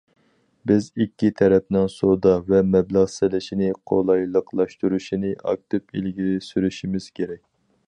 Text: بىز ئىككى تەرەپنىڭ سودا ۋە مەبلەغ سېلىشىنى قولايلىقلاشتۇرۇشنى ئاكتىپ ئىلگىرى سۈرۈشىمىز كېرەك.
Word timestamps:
بىز 0.69 0.85
ئىككى 1.03 1.29
تەرەپنىڭ 1.41 1.85
سودا 1.95 2.31
ۋە 2.47 2.61
مەبلەغ 2.77 3.05
سېلىشىنى 3.17 3.69
قولايلىقلاشتۇرۇشنى 3.93 5.37
ئاكتىپ 5.43 5.97
ئىلگىرى 6.01 6.43
سۈرۈشىمىز 6.49 7.13
كېرەك. 7.21 7.43